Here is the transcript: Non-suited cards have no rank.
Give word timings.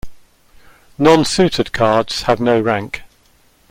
Non-suited 0.97 1.71
cards 1.73 2.23
have 2.23 2.39
no 2.39 2.59
rank. 2.59 3.03